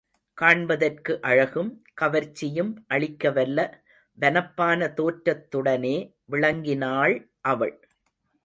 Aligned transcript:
காண்பதற்கு 0.37 1.21
அழகும் 1.21 1.69
கவர்ச்சியும் 2.01 2.71
அளிக்கவல்ல 2.89 3.59
வனப்பான 4.17 4.89
தோற்றத்துடனே 4.97 5.95
விளங்கினாள் 6.31 7.15
அவள். 7.45 7.75